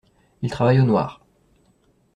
Ils 0.41 0.49
travaillent 0.49 0.79
au 0.79 0.85
noir. 0.85 1.21